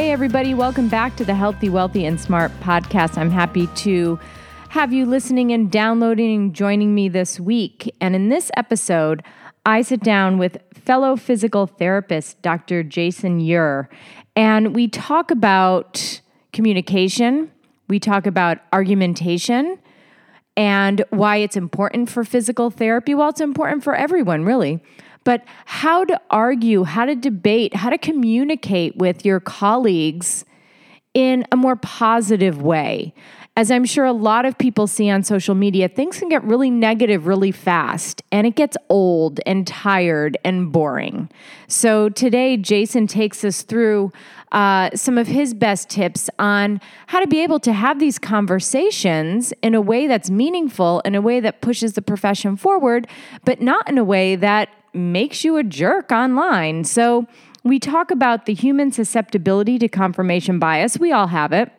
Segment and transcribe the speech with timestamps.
[0.00, 3.18] Hey, everybody, welcome back to the Healthy, Wealthy, and Smart podcast.
[3.18, 4.18] I'm happy to
[4.70, 7.94] have you listening and downloading and joining me this week.
[8.00, 9.22] And in this episode,
[9.66, 12.82] I sit down with fellow physical therapist, Dr.
[12.82, 13.88] Jason Eure,
[14.34, 16.22] and we talk about
[16.54, 17.52] communication,
[17.90, 19.78] we talk about argumentation,
[20.56, 23.14] and why it's important for physical therapy.
[23.14, 24.82] Well, it's important for everyone, really
[25.24, 30.44] but how to argue, how to debate, how to communicate with your colleagues
[31.14, 33.12] in a more positive way.
[33.56, 36.70] As I'm sure a lot of people see on social media, things can get really
[36.70, 41.28] negative really fast and it gets old and tired and boring.
[41.66, 44.12] So today, Jason takes us through
[44.52, 49.52] uh, some of his best tips on how to be able to have these conversations
[49.62, 53.06] in a way that's meaningful, in a way that pushes the profession forward,
[53.44, 56.84] but not in a way that makes you a jerk online.
[56.84, 57.26] So,
[57.62, 60.98] we talk about the human susceptibility to confirmation bias.
[60.98, 61.70] We all have it.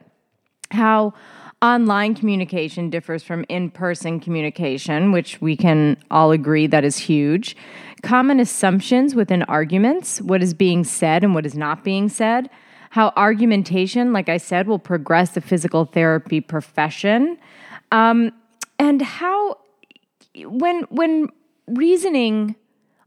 [0.70, 1.14] How
[1.62, 7.56] online communication differs from in person communication, which we can all agree that is huge.
[8.02, 12.50] Common assumptions within arguments, what is being said and what is not being said.
[12.92, 17.38] How argumentation, like I said, will progress the physical therapy profession.
[17.92, 18.32] Um,
[18.80, 19.58] and how,
[20.36, 21.30] when, when
[21.68, 22.56] reasoning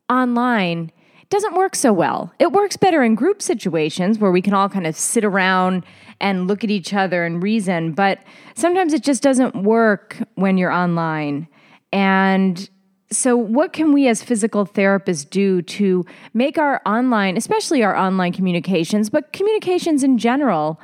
[0.09, 0.91] online
[1.31, 2.33] doesn't work so well.
[2.39, 5.84] It works better in group situations where we can all kind of sit around
[6.20, 8.20] and look at each other and reason, but
[8.55, 11.48] sometimes it just doesn't work when you're online.
[11.92, 12.68] And
[13.11, 18.33] so, what can we as physical therapists do to make our online, especially our online
[18.33, 20.81] communications, but communications in general,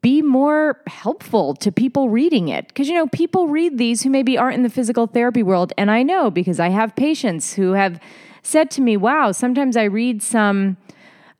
[0.00, 2.68] be more helpful to people reading it.
[2.68, 5.72] Because, you know, people read these who maybe aren't in the physical therapy world.
[5.78, 7.98] And I know because I have patients who have
[8.42, 10.76] said to me, wow, sometimes I read some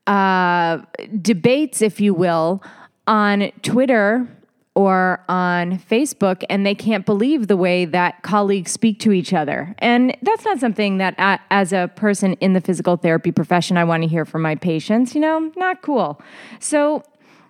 [0.07, 0.79] uh,
[1.21, 2.63] debates, if you will,
[3.05, 4.27] on Twitter
[4.75, 9.73] or on Facebook, and they can't believe the way that colleagues speak to each other.
[9.79, 11.15] And that's not something that,
[11.49, 15.15] as a person in the physical therapy profession, I want to hear from my patients.
[15.15, 16.21] You know, not cool.
[16.59, 17.03] So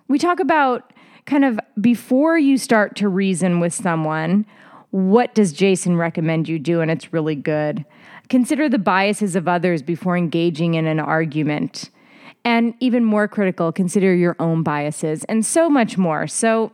[0.08, 0.92] we talk about
[1.26, 4.46] kind of before you start to reason with someone,
[4.90, 6.80] what does Jason recommend you do?
[6.80, 7.84] And it's really good.
[8.28, 11.90] Consider the biases of others before engaging in an argument.
[12.44, 16.28] And even more critical, consider your own biases and so much more.
[16.28, 16.70] So,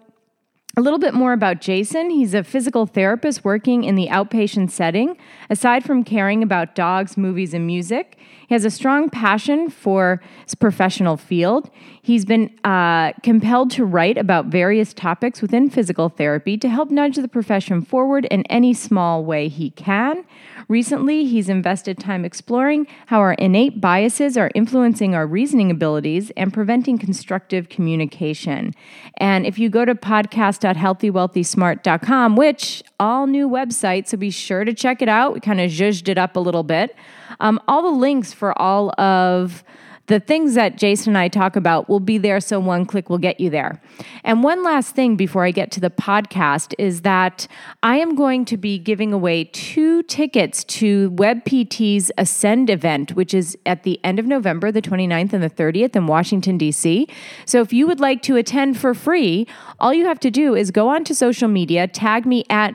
[0.77, 2.09] a little bit more about Jason.
[2.09, 5.19] He's a physical therapist working in the outpatient setting.
[5.51, 8.17] Aside from caring about dogs, movies, and music,
[8.49, 11.71] he has a strong passion for his professional field.
[12.01, 17.17] He's been uh, compelled to write about various topics within physical therapy to help nudge
[17.17, 20.25] the profession forward in any small way he can.
[20.69, 26.53] Recently, he's invested time exploring how our innate biases are influencing our reasoning abilities and
[26.53, 28.75] preventing constructive communication.
[29.19, 35.03] And if you go to podcast.healthywealthysmart.com, which all new website, so be sure to check
[35.03, 35.35] it out.
[35.35, 36.95] We kind of zhuzhed it up a little bit.
[37.41, 39.65] Um, all the links for all of
[40.07, 43.19] the things that Jason and I talk about will be there, so one click will
[43.19, 43.81] get you there.
[44.25, 47.47] And one last thing before I get to the podcast is that
[47.83, 53.57] I am going to be giving away two tickets to WebPT's Ascend event, which is
[53.65, 57.07] at the end of November, the 29th and the 30th in Washington, D.C.
[57.47, 59.47] So if you would like to attend for free,
[59.79, 62.75] all you have to do is go onto social media, tag me at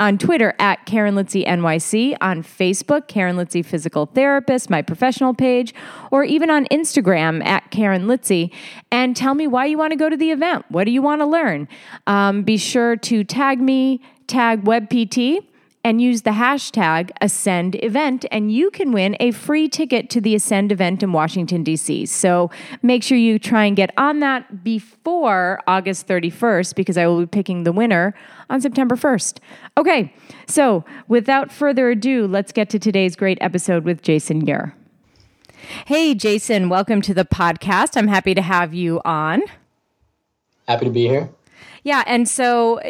[0.00, 5.74] on Twitter at Karen Litzy NYC, on Facebook, Karen Litzy Physical Therapist, my professional page,
[6.10, 8.52] or even on Instagram at Karen Litzy,
[8.90, 10.64] and tell me why you want to go to the event.
[10.68, 11.68] What do you want to learn?
[12.06, 15.46] Um, be sure to tag me, tag WebPT
[15.84, 20.34] and use the hashtag Ascend event, and you can win a free ticket to the
[20.34, 22.06] Ascend event in Washington, D.C.
[22.06, 22.50] So
[22.82, 27.26] make sure you try and get on that before August 31st because I will be
[27.26, 28.14] picking the winner
[28.48, 29.38] on September 1st.
[29.76, 30.12] Okay,
[30.46, 34.72] so without further ado, let's get to today's great episode with Jason Eure.
[35.86, 37.96] Hey, Jason, welcome to the podcast.
[37.96, 39.42] I'm happy to have you on.
[40.66, 41.30] Happy to be here.
[41.82, 42.80] Yeah, and so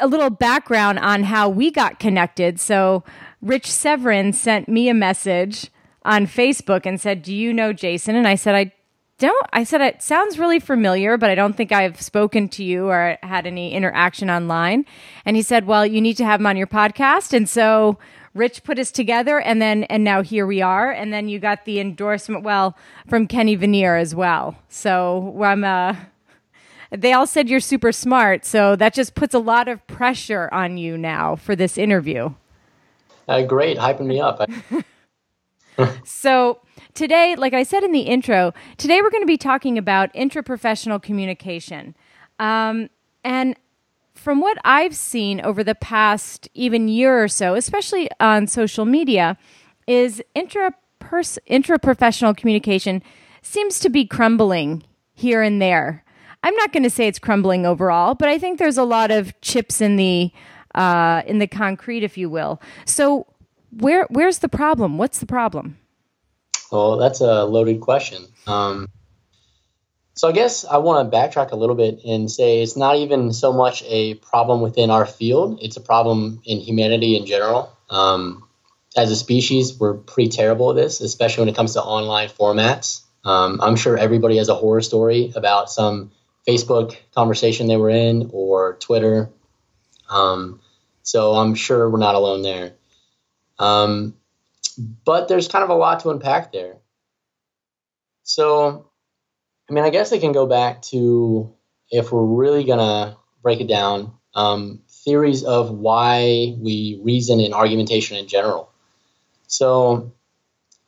[0.00, 2.60] a little background on how we got connected.
[2.60, 3.04] So,
[3.40, 5.70] Rich Severin sent me a message
[6.02, 8.16] on Facebook and said, Do you know Jason?
[8.16, 8.72] And I said, I
[9.18, 12.88] don't I said it sounds really familiar, but I don't think I've spoken to you
[12.88, 14.84] or had any interaction online.
[15.24, 17.98] And he said, "Well, you need to have him on your podcast." And so
[18.34, 20.90] Rich put us together and then and now here we are.
[20.90, 22.76] And then you got the endorsement well
[23.08, 24.56] from Kenny Venere as well.
[24.68, 25.94] So I'm uh
[26.96, 30.76] they all said you're super smart, so that just puts a lot of pressure on
[30.76, 32.32] you now for this interview.
[33.26, 34.48] Uh, great, hyping me up.
[36.04, 36.60] so
[36.94, 41.02] today, like I said in the intro, today we're going to be talking about intraprofessional
[41.02, 41.96] communication.
[42.38, 42.90] Um,
[43.22, 43.56] and
[44.14, 49.36] from what I've seen over the past even year or so, especially on social media,
[49.86, 53.02] is intrapers- intraprofessional communication
[53.42, 54.82] seems to be crumbling
[55.14, 56.03] here and there.
[56.44, 59.40] I'm not going to say it's crumbling overall, but I think there's a lot of
[59.40, 60.30] chips in the
[60.74, 62.60] uh, in the concrete, if you will.
[62.84, 63.26] So,
[63.70, 64.98] where where's the problem?
[64.98, 65.78] What's the problem?
[66.70, 68.26] Well, that's a loaded question.
[68.46, 68.88] Um,
[70.12, 73.32] so I guess I want to backtrack a little bit and say it's not even
[73.32, 77.72] so much a problem within our field; it's a problem in humanity in general.
[77.88, 78.46] Um,
[78.98, 83.00] as a species, we're pretty terrible at this, especially when it comes to online formats.
[83.24, 86.10] Um, I'm sure everybody has a horror story about some
[86.46, 89.30] Facebook conversation they were in or Twitter.
[90.10, 90.60] Um,
[91.02, 92.74] so I'm sure we're not alone there.
[93.58, 94.14] Um,
[95.04, 96.76] but there's kind of a lot to unpack there.
[98.24, 98.90] So,
[99.68, 101.54] I mean, I guess I can go back to
[101.90, 107.52] if we're really going to break it down, um, theories of why we reason in
[107.52, 108.70] argumentation in general.
[109.46, 110.12] So,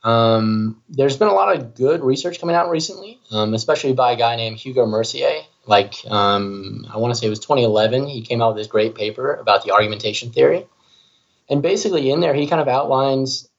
[0.03, 4.17] um, there's been a lot of good research coming out recently, um, especially by a
[4.17, 5.41] guy named Hugo Mercier.
[5.67, 8.07] Like, um, I want to say it was 2011.
[8.07, 10.65] He came out with this great paper about the argumentation theory.
[11.49, 13.49] And basically, in there, he kind of outlines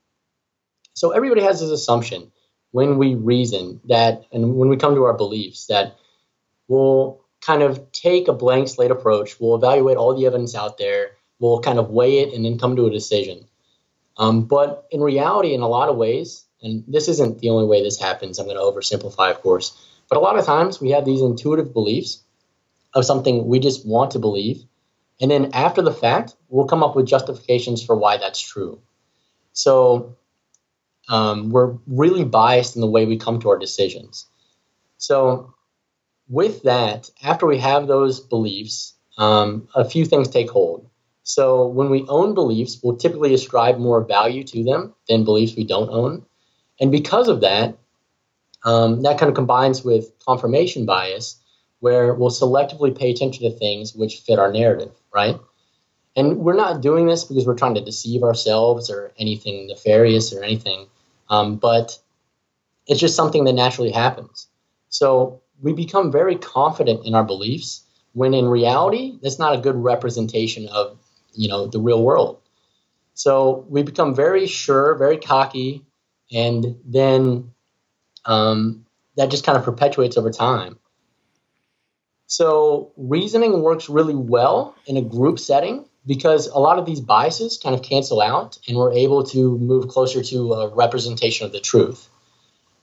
[0.99, 2.33] so everybody has this assumption
[2.73, 5.97] when we reason that, and when we come to our beliefs, that
[6.67, 11.13] we'll kind of take a blank slate approach, we'll evaluate all the evidence out there,
[11.39, 13.47] we'll kind of weigh it, and then come to a decision.
[14.17, 17.85] Um, but in reality, in a lot of ways, and this isn't the only way
[17.85, 19.79] this happens, I'm going to oversimplify, of course,
[20.09, 22.23] but a lot of times we have these intuitive beliefs
[22.95, 24.65] of something we just want to believe.
[25.21, 28.81] And then after the fact, we'll come up with justifications for why that's true.
[29.53, 30.17] So
[31.09, 34.27] um, we're really biased in the way we come to our decisions.
[34.99, 35.55] So,
[36.29, 40.89] with that, after we have those beliefs, um, a few things take hold.
[41.23, 45.65] So, when we own beliefs, we'll typically ascribe more value to them than beliefs we
[45.65, 46.27] don't own.
[46.81, 47.79] And because of that,
[48.65, 51.37] um, that kind of combines with confirmation bias,
[51.81, 55.39] where we'll selectively pay attention to things which fit our narrative, right?
[56.17, 60.43] And we're not doing this because we're trying to deceive ourselves or anything nefarious or
[60.43, 60.89] anything.
[61.31, 61.99] Um, but
[62.87, 64.49] it's just something that naturally happens.
[64.89, 67.85] So we become very confident in our beliefs
[68.15, 70.99] when in reality, that's not a good representation of
[71.35, 72.41] you know the real world.
[73.15, 75.85] So we become very sure, very cocky,
[76.33, 77.53] and then
[78.25, 78.87] um,
[79.17, 80.79] that just kind of perpetuates over time.
[82.27, 87.59] So reasoning works really well in a group setting because a lot of these biases
[87.59, 91.61] kind of cancel out and we're able to move closer to a representation of the
[91.61, 92.09] truth.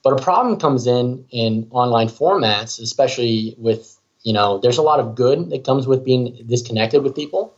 [0.02, 5.00] But a problem comes in in online formats, especially with, you know, there's a lot
[5.00, 7.54] of good that comes with being disconnected with people,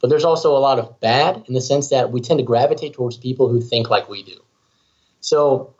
[0.00, 2.94] but there's also a lot of bad in the sense that we tend to gravitate
[2.94, 4.36] towards people who think like we do.
[5.20, 5.74] So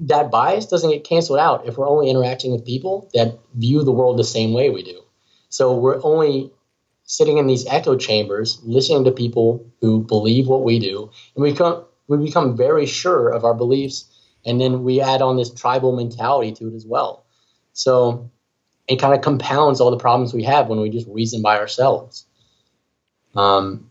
[0.00, 3.92] that bias doesn't get canceled out if we're only interacting with people that view the
[3.92, 5.00] world the same way we do.
[5.48, 6.52] So we're only
[7.04, 11.52] sitting in these echo chambers, listening to people who believe what we do, and we
[11.52, 14.04] become we become very sure of our beliefs,
[14.44, 17.24] and then we add on this tribal mentality to it as well.
[17.72, 18.30] So
[18.88, 22.26] it kind of compounds all the problems we have when we just reason by ourselves.
[23.34, 23.90] Um,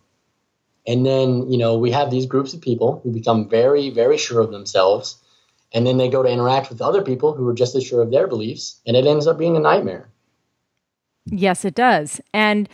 [0.88, 4.42] and then you know we have these groups of people who become very very sure
[4.42, 5.18] of themselves,
[5.76, 8.10] and then they go to interact with other people who are just as sure of
[8.10, 10.10] their beliefs, and it ends up being a nightmare.
[11.26, 12.68] Yes, it does, and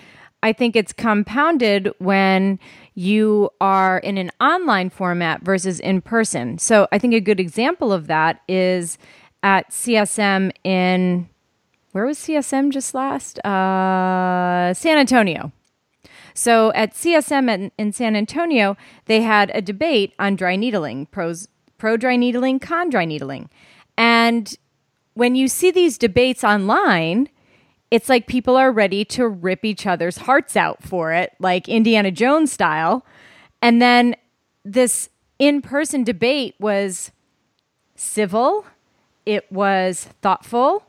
[0.44, 2.60] I think it's compounded when
[2.94, 6.58] you are in an online format versus in person.
[6.58, 8.98] So I think a good example of that is
[9.44, 11.28] at CSM in
[11.92, 13.40] where was CSM just last?
[13.40, 15.52] Uh, San Antonio.
[16.34, 21.50] So at CSM in, in, San Antonio, they had a debate on dry needling, pros,
[21.82, 23.50] pro dry needling, con dry needling.
[23.98, 24.56] And
[25.16, 27.28] when you see these debates online,
[27.90, 32.12] it's like people are ready to rip each other's hearts out for it, like Indiana
[32.12, 33.04] Jones style.
[33.64, 34.16] And then
[34.64, 35.10] this
[35.40, 37.12] in person debate was
[37.96, 38.66] civil
[39.26, 40.84] it was thoughtful.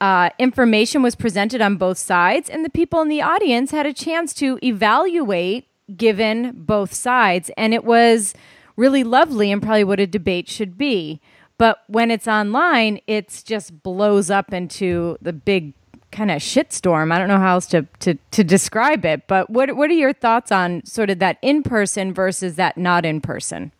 [0.00, 3.92] Uh, information was presented on both sides, and the people in the audience had a
[3.92, 7.50] chance to evaluate given both sides.
[7.56, 8.34] And it was
[8.78, 11.20] really lovely and probably what a debate should be.
[11.58, 15.74] But when it's online, it just blows up into the big
[16.12, 17.12] kind of shitstorm.
[17.12, 19.26] I don't know how else to, to, to describe it.
[19.26, 23.04] But what, what are your thoughts on sort of that in person versus that not
[23.04, 23.72] in person?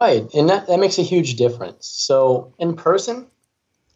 [0.00, 0.26] Right.
[0.34, 1.86] And that, that makes a huge difference.
[1.86, 3.28] So in person,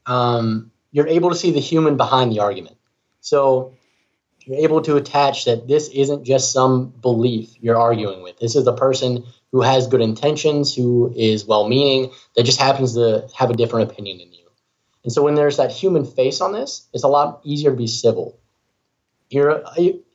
[0.06, 2.76] um, you're able to see the human behind the argument.
[3.20, 3.74] So
[4.44, 8.38] you're able to attach that this isn't just some belief you're arguing with.
[8.38, 12.94] This is a person who has good intentions, who is well meaning, that just happens
[12.94, 14.44] to have a different opinion than you.
[15.04, 17.86] And so when there's that human face on this, it's a lot easier to be
[17.86, 18.38] civil.
[19.30, 19.64] You're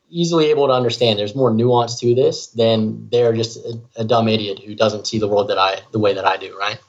[0.10, 4.28] easily able to understand there's more nuance to this than they're just a, a dumb
[4.28, 6.80] idiot who doesn't see the world that I the way that I do, right?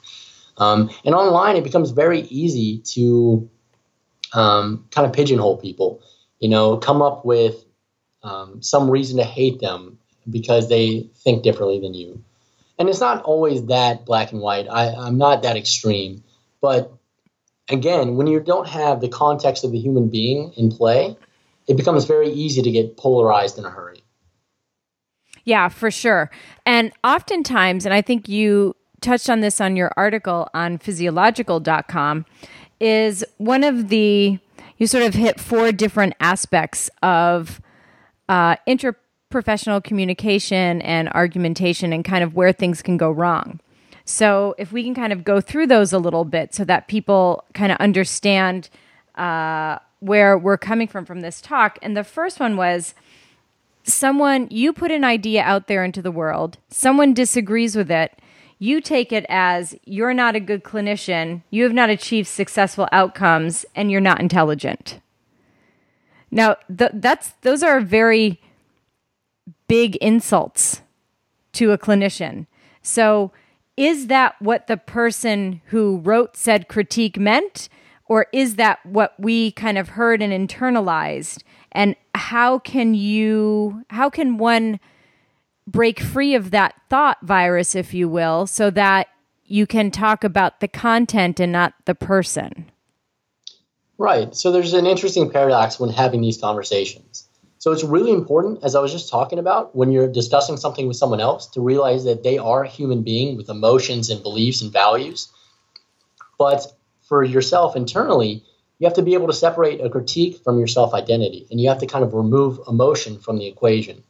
[0.57, 3.49] Um, and online, it becomes very easy to
[4.33, 6.01] um, kind of pigeonhole people
[6.39, 7.65] you know, come up with
[8.23, 9.97] um, some reason to hate them
[10.29, 12.23] because they think differently than you.
[12.77, 14.67] And it's not always that black and white.
[14.69, 16.23] I, I'm not that extreme.
[16.61, 16.91] But
[17.69, 21.17] again, when you don't have the context of the human being in play,
[21.67, 24.03] it becomes very easy to get polarized in a hurry.
[25.45, 26.31] Yeah, for sure.
[26.65, 32.25] And oftentimes, and I think you touched on this on your article on physiological.com,
[32.79, 34.39] is one of the
[34.77, 37.61] you sort of hit four different aspects of
[38.27, 38.57] uh,
[39.35, 43.59] interprofessional communication and argumentation and kind of where things can go wrong.
[44.05, 47.43] So, if we can kind of go through those a little bit so that people
[47.53, 48.69] kind of understand
[49.15, 51.79] uh, where we're coming from from this talk.
[51.81, 52.93] And the first one was
[53.83, 58.19] someone, you put an idea out there into the world, someone disagrees with it,
[58.59, 63.65] you take it as you're not a good clinician, you have not achieved successful outcomes,
[63.75, 64.99] and you're not intelligent.
[66.29, 68.39] Now, th- that's those are very
[69.67, 70.81] big insults
[71.53, 72.47] to a clinician.
[72.81, 73.31] So,
[73.77, 77.67] is that what the person who wrote said critique meant?
[78.07, 81.41] Or is that what we kind of heard and internalized?
[81.71, 84.79] And how can you, how can one
[85.67, 89.07] break free of that thought virus, if you will, so that
[89.45, 92.71] you can talk about the content and not the person.
[93.97, 94.35] Right.
[94.35, 97.24] So there's an interesting paradox when having these conversations.
[97.65, 100.97] So it's really important, as I was just talking about, when you're discussing something with
[100.97, 104.71] someone else, to realize that they are a human being with emotions and beliefs and
[104.71, 105.29] values.
[106.37, 108.43] But for yourself internally,
[108.77, 111.67] you have to be able to separate a critique from your self identity, and you
[111.69, 114.03] have to kind of remove emotion from the equation.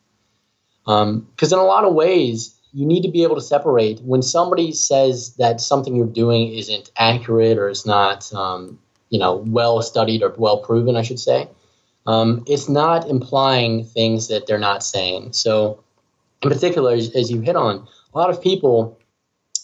[0.83, 4.21] Because um, in a lot of ways, you need to be able to separate when
[4.21, 9.81] somebody says that something you're doing isn't accurate or is not, um, you know, well
[9.81, 11.47] studied or well proven, I should say.
[12.05, 15.33] Um, it's not implying things that they're not saying.
[15.33, 15.83] So,
[16.41, 18.99] in particular, as, as you hit on, a lot of people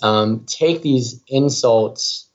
[0.01, 2.27] um, take these insults.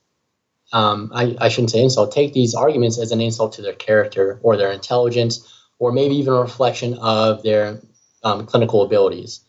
[0.73, 2.11] Um, I, I shouldn't say insult.
[2.11, 6.33] Take these arguments as an insult to their character or their intelligence, or maybe even
[6.33, 7.81] a reflection of their
[8.23, 9.41] um, clinical abilities.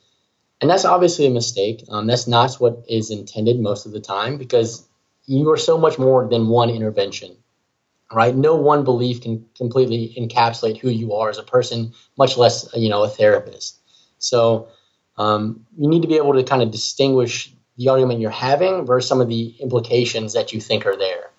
[0.61, 1.85] And that's obviously a mistake.
[1.89, 4.89] Um, that's not what is intended most of the time because
[5.27, 7.37] you are so much more than one intervention,
[8.13, 8.35] right?
[8.35, 12.89] No one belief can completely encapsulate who you are as a person, much less, you
[12.89, 13.79] know, a therapist.
[14.19, 14.69] So
[15.17, 19.09] um, you need to be able to kind of distinguish the argument you're having versus
[19.09, 21.31] some of the implications that you think are there.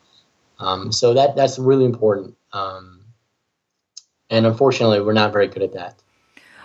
[0.59, 2.35] Um, so that that's really important.
[2.53, 3.05] Um,
[4.29, 6.01] and unfortunately, we're not very good at that.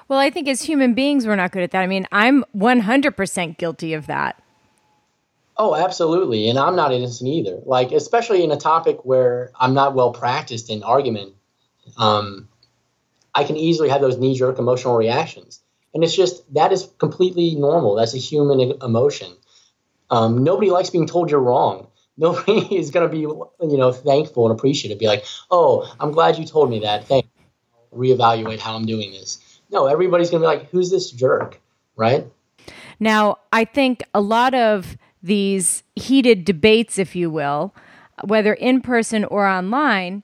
[0.09, 1.83] Well, I think as human beings, we're not good at that.
[1.83, 4.43] I mean, I'm 100% guilty of that.
[5.57, 6.49] Oh, absolutely.
[6.49, 7.61] And I'm not innocent either.
[7.65, 11.35] Like, especially in a topic where I'm not well practiced in argument,
[11.97, 12.49] um,
[13.35, 15.61] I can easily have those knee jerk emotional reactions.
[15.93, 17.95] And it's just that is completely normal.
[17.95, 19.33] That's a human emotion.
[20.11, 21.89] Um, nobody likes being told you're wrong.
[22.17, 25.01] Nobody is going to be, you know, thankful and appreciative.
[25.01, 27.09] Be like, oh, I'm glad you told me that.
[27.09, 27.27] Thanks.
[27.93, 29.61] Reevaluate how I'm doing this.
[29.69, 31.61] No, everybody's going to be like, who's this jerk?
[31.97, 32.25] Right?
[33.01, 37.75] Now, I think a lot of these heated debates, if you will,
[38.23, 40.23] whether in person or online,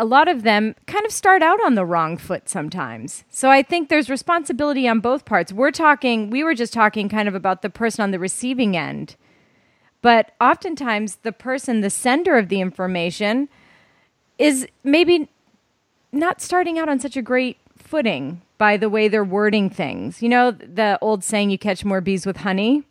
[0.00, 3.24] a lot of them kind of start out on the wrong foot sometimes.
[3.28, 5.52] So I think there's responsibility on both parts.
[5.52, 9.14] We're talking, we were just talking kind of about the person on the receiving end.
[10.00, 13.48] But oftentimes, the person, the sender of the information,
[14.38, 15.28] is maybe
[16.12, 20.22] not starting out on such a great footing by the way they're wording things.
[20.22, 22.84] You know, the old saying, you catch more bees with honey?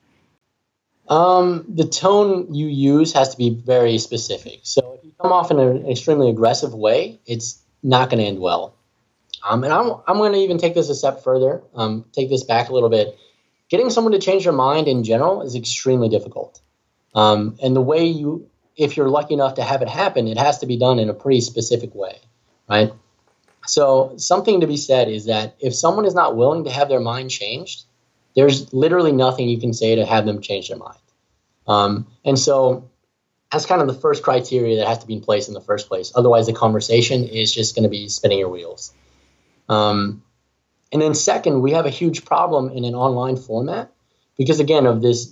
[1.10, 4.62] Um, the tone you use has to be very specific.
[4.64, 8.40] So if you come off in an extremely aggressive way, it's not going to end
[8.40, 8.76] well.
[9.48, 12.46] Um, and I'm, I'm going to even take this a step further, um, take this
[12.46, 13.18] back a little bit.
[13.70, 16.62] Getting someone to change their mind in general is extremely difficult.
[17.14, 20.60] Um, and the way you, if you're lucky enough to have it happen, it has
[20.60, 22.20] to be done in a pretty specific way,
[22.70, 22.94] right?
[23.66, 27.00] So, something to be said is that if someone is not willing to have their
[27.00, 27.86] mind changed,
[28.36, 31.00] there's literally nothing you can say to have them change their mind.
[31.68, 32.90] Um, and so,
[33.52, 35.88] that's kind of the first criteria that has to be in place in the first
[35.88, 36.12] place.
[36.16, 38.92] Otherwise, the conversation is just going to be spinning your wheels.
[39.70, 40.24] Um,
[40.92, 43.92] and then, second, we have a huge problem in an online format
[44.38, 45.32] because, again, of this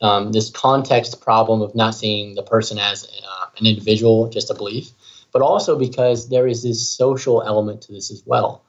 [0.00, 4.54] um, this context problem of not seeing the person as uh, an individual, just a
[4.54, 4.90] belief
[5.32, 8.62] but also because there is this social element to this as well.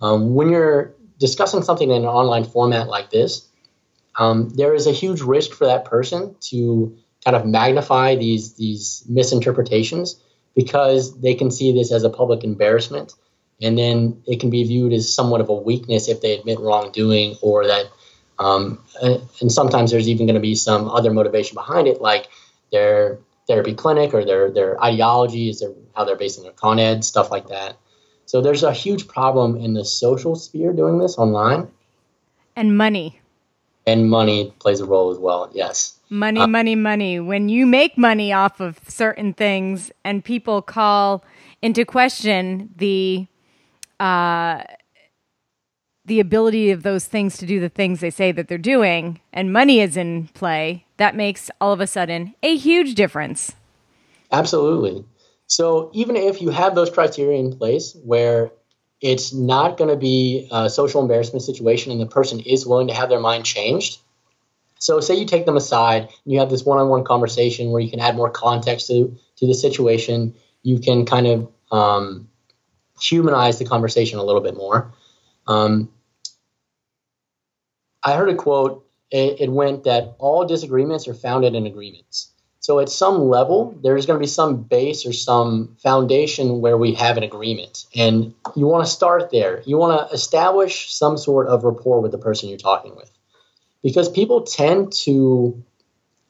[0.00, 3.46] Um, when you're discussing something in an online format like this,
[4.16, 9.04] um, there is a huge risk for that person to kind of magnify these these
[9.08, 10.20] misinterpretations
[10.54, 13.14] because they can see this as a public embarrassment,
[13.62, 17.36] and then it can be viewed as somewhat of a weakness if they admit wrongdoing
[17.42, 17.86] or that.
[18.40, 22.28] Um, and sometimes there's even going to be some other motivation behind it, like
[22.70, 27.02] they're therapy clinic or their their ideology is their how they're basing their con ed
[27.02, 27.76] stuff like that
[28.28, 31.66] so there's a huge problem in the social sphere doing this online
[32.56, 33.20] and money
[33.86, 37.96] and money plays a role as well yes money uh, money money when you make
[37.96, 41.24] money off of certain things and people call
[41.62, 43.26] into question the
[43.98, 44.62] uh,
[46.04, 49.52] the ability of those things to do the things they say that they're doing and
[49.52, 53.52] money is in play that makes all of a sudden a huge difference.
[54.30, 55.04] Absolutely.
[55.48, 58.52] So even if you have those criteria in place where
[59.00, 62.94] it's not going to be a social embarrassment situation and the person is willing to
[62.94, 63.98] have their mind changed.
[64.78, 68.00] So say you take them aside and you have this one-on-one conversation where you can
[68.00, 70.34] add more context to, to the situation.
[70.62, 72.28] You can kind of um,
[73.00, 74.92] humanize the conversation a little bit more.
[75.46, 75.90] Um,
[78.04, 82.32] I heard a quote it, it went that all disagreements are founded in agreements.
[82.60, 86.94] So at some level, there's going to be some base or some foundation where we
[86.94, 87.86] have an agreement.
[87.94, 89.62] And you want to start there.
[89.64, 93.10] You want to establish some sort of rapport with the person you're talking with.
[93.82, 95.62] Because people tend to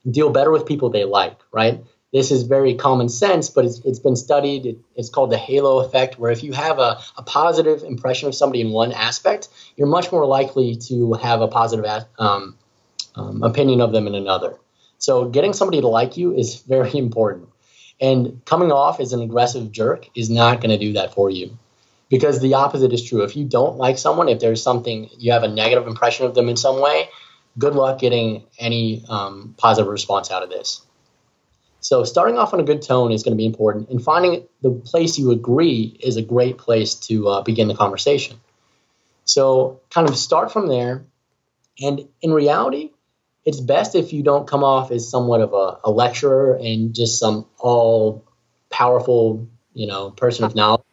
[0.08, 1.82] deal better with people they like, right?
[2.12, 4.66] This is very common sense, but it's, it's been studied.
[4.66, 8.34] It, it's called the halo effect, where if you have a, a positive impression of
[8.34, 12.56] somebody in one aspect, you're much more likely to have a positive um,
[13.14, 14.58] um, opinion of them in another.
[14.98, 17.48] So getting somebody to like you is very important.
[18.00, 21.58] And coming off as an aggressive jerk is not going to do that for you.
[22.08, 23.22] Because the opposite is true.
[23.22, 26.48] If you don't like someone, if there's something, you have a negative impression of them
[26.48, 27.08] in some way,
[27.58, 30.80] good luck getting any um, positive response out of this.
[31.80, 33.90] So starting off on a good tone is going to be important.
[33.90, 38.40] And finding the place you agree is a great place to uh, begin the conversation.
[39.24, 41.04] So kind of start from there.
[41.80, 42.90] And in reality,
[43.48, 47.18] it's best if you don't come off as somewhat of a, a lecturer and just
[47.18, 48.22] some all
[48.68, 50.84] powerful, you know, person of knowledge.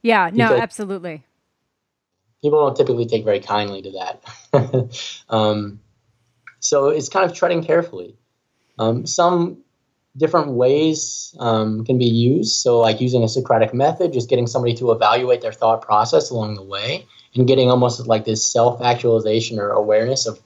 [0.00, 1.22] Yeah, no, absolutely.
[2.40, 3.90] People don't typically take very kindly to
[4.50, 5.14] that.
[5.28, 5.80] um,
[6.58, 8.16] so it's kind of treading carefully.
[8.78, 9.58] Um, some
[10.16, 12.62] different ways um, can be used.
[12.62, 16.54] So, like using a Socratic method, just getting somebody to evaluate their thought process along
[16.54, 20.40] the way and getting almost like this self actualization or awareness of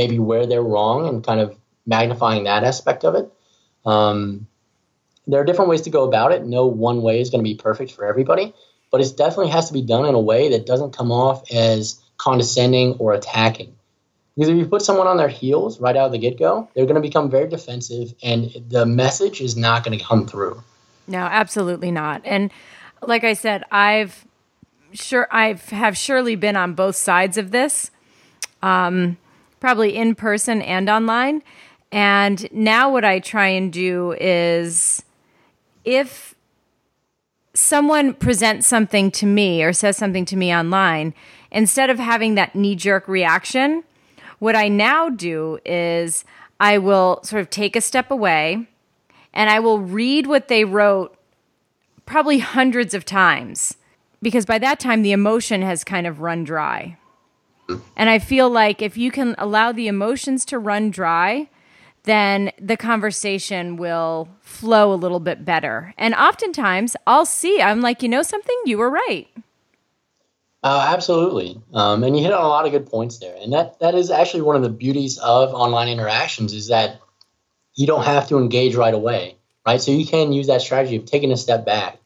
[0.00, 3.30] maybe where they're wrong and kind of magnifying that aspect of it.
[3.84, 4.46] Um,
[5.26, 6.46] there are different ways to go about it.
[6.46, 8.54] No one way is going to be perfect for everybody,
[8.90, 12.00] but it definitely has to be done in a way that doesn't come off as
[12.16, 13.76] condescending or attacking.
[14.34, 16.86] Because if you put someone on their heels right out of the get go, they're
[16.86, 20.62] going to become very defensive and the message is not going to come through.
[21.06, 22.22] No, absolutely not.
[22.24, 22.50] And
[23.02, 24.24] like I said, I've
[24.92, 27.90] sure I've have surely been on both sides of this.
[28.62, 29.18] Um,
[29.60, 31.42] probably in person and online.
[31.92, 35.02] And now what I try and do is
[35.84, 36.34] if
[37.54, 41.14] someone presents something to me or says something to me online,
[41.50, 43.84] instead of having that knee jerk reaction,
[44.38, 46.24] what I now do is
[46.58, 48.68] I will sort of take a step away
[49.32, 51.16] and I will read what they wrote
[52.06, 53.76] probably hundreds of times
[54.22, 56.96] because by that time the emotion has kind of run dry.
[57.96, 61.48] And I feel like if you can allow the emotions to run dry,
[62.04, 65.94] then the conversation will flow a little bit better.
[65.98, 68.56] And oftentimes I'll see, I'm like, you know something?
[68.64, 69.28] You were right.
[70.62, 73.80] Uh, absolutely, um, and you hit on a lot of good points there, and that
[73.80, 77.00] that is actually one of the beauties of online interactions is that
[77.74, 79.80] you don't have to engage right away, right?
[79.80, 81.96] So you can use that strategy of taking a step back,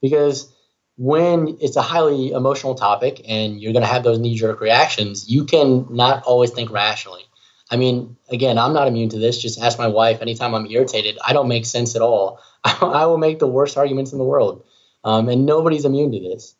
[0.00, 0.48] because
[0.96, 5.28] when it's a highly emotional topic and you're going to have those knee jerk reactions,
[5.28, 7.24] you can not always think rationally.
[7.70, 9.40] I mean, again, I'm not immune to this.
[9.40, 10.20] Just ask my wife.
[10.20, 12.38] Anytime I'm irritated, I don't make sense at all.
[12.64, 14.64] I will make the worst arguments in the world,
[15.02, 16.54] um, and nobody's immune to this.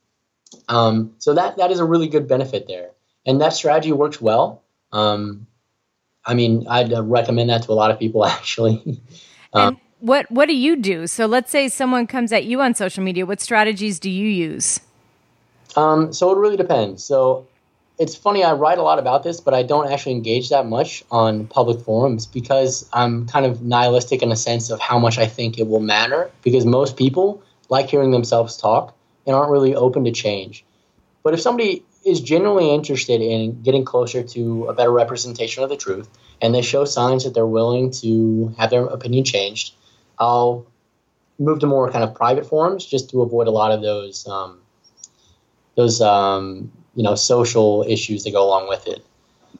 [0.68, 2.90] Um, so that that is a really good benefit there,
[3.26, 4.64] and that strategy works well.
[4.92, 5.46] Um,
[6.24, 9.02] I mean, I'd recommend that to a lot of people actually.
[9.52, 11.06] Um, what what do you do?
[11.06, 13.24] So let's say someone comes at you on social media.
[13.24, 14.80] What strategies do you use?
[15.76, 17.02] Um, so it really depends.
[17.02, 17.46] So
[17.98, 18.44] it's funny.
[18.44, 21.80] I write a lot about this, but I don't actually engage that much on public
[21.80, 25.66] forums because I'm kind of nihilistic in a sense of how much I think it
[25.68, 26.30] will matter.
[26.42, 28.94] Because most people like hearing themselves talk
[29.26, 30.66] and aren't really open to change.
[31.22, 35.78] But if somebody is genuinely interested in getting closer to a better representation of the
[35.78, 36.10] truth
[36.42, 39.72] and they show signs that they're willing to have their opinion changed,
[40.18, 40.66] I'll
[41.38, 44.60] move to more kind of private forums just to avoid a lot of those um,
[45.76, 49.04] those um, you know social issues that go along with it.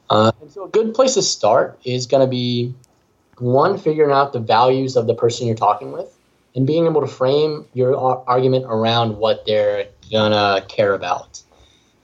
[0.09, 2.73] Uh, and so a good place to start is going to be
[3.39, 6.15] one figuring out the values of the person you're talking with
[6.55, 7.95] and being able to frame your
[8.29, 11.41] argument around what they're gonna care about.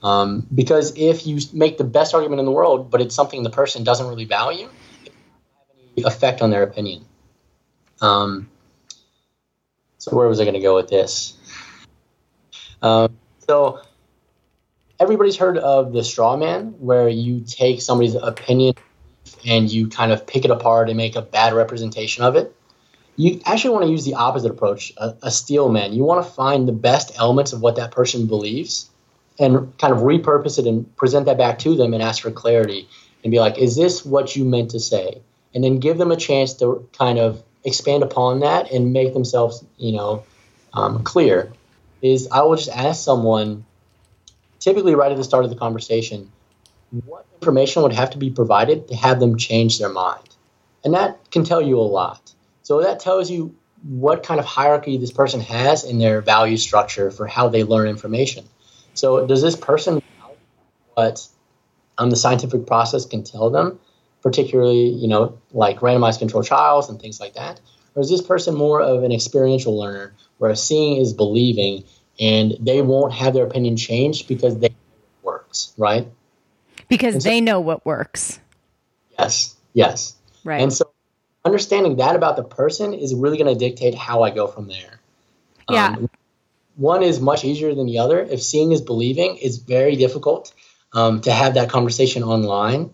[0.02, 3.50] Um, because if you make the best argument in the world, but it's something the
[3.50, 4.68] person doesn't really value,
[5.04, 7.04] it doesn't have any effect on their opinion.
[8.02, 8.50] Um,
[9.98, 11.34] so where was I going to go with this?
[12.82, 13.16] Um,
[13.48, 13.80] so
[14.98, 18.74] everybody's heard of the straw man, where you take somebody's opinion
[19.46, 22.54] and you kind of pick it apart and make a bad representation of it.
[23.16, 25.92] You actually want to use the opposite approach, a, a steel man.
[25.92, 28.90] You want to find the best elements of what that person believes
[29.38, 32.88] and kind of repurpose it and present that back to them and ask for clarity
[33.22, 35.22] and be like, is this what you meant to say?
[35.54, 39.64] And then give them a chance to kind of expand upon that and make themselves,
[39.76, 40.24] you know,
[40.72, 41.52] um, clear,
[42.00, 43.64] is I will just ask someone,
[44.58, 46.30] typically right at the start of the conversation,
[47.06, 50.28] what information would have to be provided to have them change their mind?
[50.84, 52.32] And that can tell you a lot.
[52.62, 57.10] So that tells you what kind of hierarchy this person has in their value structure
[57.10, 58.44] for how they learn information.
[58.94, 60.02] So does this person
[60.94, 61.26] what
[61.98, 63.78] um, the scientific process can tell them?
[64.22, 67.60] Particularly, you know, like randomized controlled trials and things like that?
[67.94, 71.84] Or is this person more of an experiential learner where seeing is believing
[72.20, 74.74] and they won't have their opinion changed because they
[75.22, 76.08] works, right?
[76.88, 78.40] Because they know what works.
[79.18, 80.16] Yes, yes.
[80.44, 80.60] Right.
[80.60, 80.90] And so
[81.44, 85.00] understanding that about the person is really going to dictate how I go from there.
[85.70, 85.88] Yeah.
[85.88, 86.10] Um,
[86.76, 88.20] one is much easier than the other.
[88.20, 90.52] If seeing is believing, it's very difficult
[90.92, 92.92] um, to have that conversation online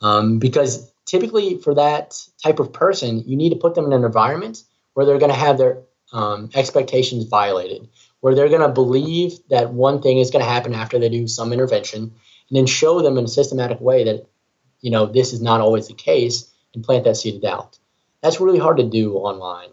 [0.00, 4.04] um, because typically for that type of person, you need to put them in an
[4.04, 4.62] environment
[4.94, 5.78] where they're going to have their
[6.12, 7.88] um, expectations violated,
[8.20, 11.26] where they're going to believe that one thing is going to happen after they do
[11.26, 14.26] some intervention, and then show them in a systematic way that
[14.80, 17.78] you know this is not always the case, and plant that seed of doubt.
[18.22, 19.70] That's really hard to do online.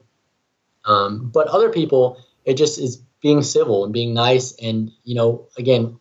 [0.85, 5.47] Um, but other people, it just is being civil and being nice, and you know,
[5.57, 5.99] again,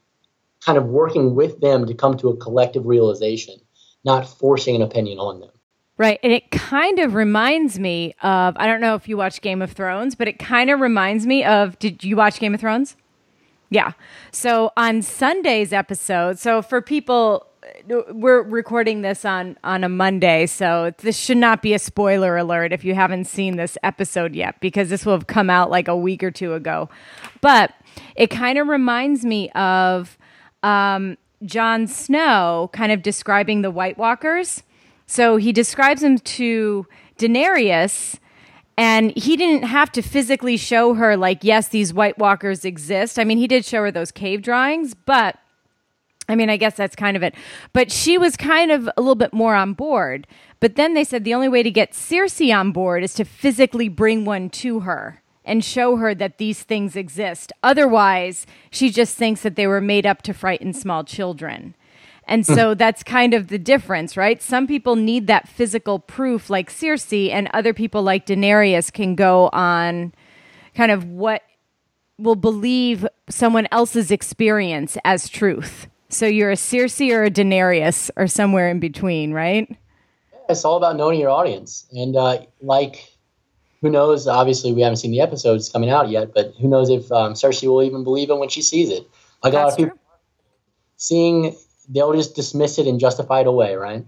[0.60, 3.60] kind of working with them to come to a collective realization
[4.04, 5.50] not forcing an opinion on them.
[5.96, 6.18] Right.
[6.22, 9.72] And it kind of reminds me of I don't know if you watch Game of
[9.72, 12.96] Thrones, but it kind of reminds me of did you watch Game of Thrones?
[13.70, 13.92] Yeah.
[14.32, 17.46] So on Sunday's episode, so for people
[17.86, 22.72] we're recording this on on a Monday, so this should not be a spoiler alert
[22.72, 25.96] if you haven't seen this episode yet because this will have come out like a
[25.96, 26.88] week or two ago.
[27.40, 27.72] But
[28.16, 30.18] it kind of reminds me of
[30.62, 34.62] um, Jon Snow kind of describing the White Walkers.
[35.06, 36.86] So he describes them to
[37.18, 38.18] Daenerys,
[38.76, 43.18] and he didn't have to physically show her, like, yes, these White Walkers exist.
[43.18, 45.38] I mean, he did show her those cave drawings, but
[46.28, 47.34] I mean, I guess that's kind of it.
[47.72, 50.26] But she was kind of a little bit more on board.
[50.58, 53.90] But then they said the only way to get Cersei on board is to physically
[53.90, 57.52] bring one to her and show her that these things exist.
[57.62, 61.74] Otherwise, she just thinks that they were made up to frighten small children.
[62.26, 62.78] And so hmm.
[62.78, 64.40] that's kind of the difference, right?
[64.42, 69.50] Some people need that physical proof, like Cersei, and other people, like Daenerys, can go
[69.52, 70.14] on
[70.74, 71.42] kind of what
[72.18, 75.86] will believe someone else's experience as truth.
[76.08, 79.76] So you're a Cersei or a Daenerys or somewhere in between, right?
[80.48, 81.86] It's all about knowing your audience.
[81.92, 83.13] And uh, like
[83.84, 84.26] who knows?
[84.26, 87.68] Obviously, we haven't seen the episodes coming out yet, but who knows if um, Cersei
[87.68, 89.06] will even believe it when she sees it?
[89.42, 90.16] Like That's a lot of people, true.
[90.96, 91.54] seeing
[91.90, 94.02] they'll just dismiss it and justify it away, right?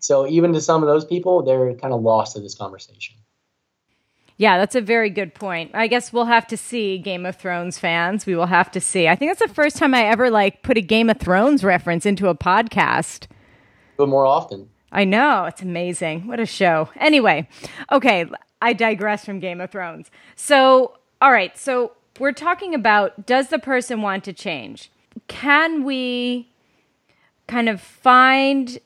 [0.00, 3.16] So even to some of those people, they're kind of lost to this conversation.
[4.36, 5.70] Yeah, that's a very good point.
[5.72, 8.26] I guess we'll have to see Game of Thrones fans.
[8.26, 9.08] We will have to see.
[9.08, 12.04] I think that's the first time I ever like put a Game of Thrones reference
[12.04, 13.28] into a podcast.
[13.96, 14.68] But more often.
[14.90, 15.46] I know.
[15.46, 16.26] It's amazing.
[16.26, 16.90] What a show.
[16.96, 17.48] Anyway,
[17.90, 18.26] okay,
[18.62, 20.08] I digress from Game of Thrones.
[20.36, 24.90] So, all right, so we're talking about does the person want to change?
[25.26, 26.48] Can we
[27.48, 28.78] kind of find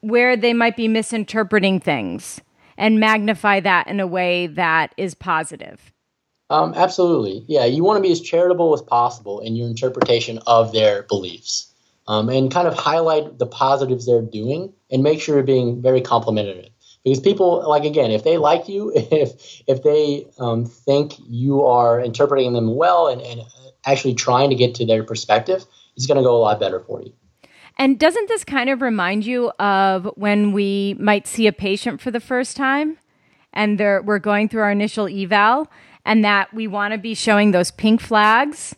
[0.00, 2.40] where they might be misinterpreting things
[2.76, 5.92] and magnify that in a way that is positive?
[6.50, 7.44] Um, absolutely.
[7.46, 11.72] Yeah, you want to be as charitable as possible in your interpretation of their beliefs
[12.08, 16.00] um, and kind of highlight the positives they're doing and make sure you're being very
[16.00, 16.71] complimentary
[17.04, 22.00] because people like again if they like you if if they um, think you are
[22.00, 23.40] interpreting them well and, and
[23.86, 25.64] actually trying to get to their perspective
[25.96, 27.12] it's going to go a lot better for you
[27.78, 32.10] and doesn't this kind of remind you of when we might see a patient for
[32.10, 32.98] the first time
[33.52, 35.70] and we're going through our initial eval
[36.04, 38.74] and that we want to be showing those pink flags